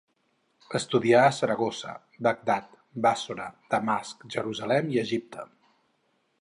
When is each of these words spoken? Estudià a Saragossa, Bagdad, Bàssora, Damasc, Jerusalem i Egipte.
Estudià 0.77 1.19
a 1.25 1.33
Saragossa, 1.39 1.93
Bagdad, 2.29 2.73
Bàssora, 3.07 3.47
Damasc, 3.75 4.27
Jerusalem 4.37 4.93
i 4.97 5.01
Egipte. 5.07 5.49